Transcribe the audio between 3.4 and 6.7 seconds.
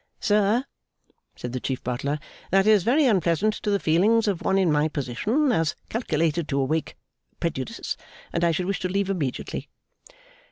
to the feelings of one in my position, as calculated to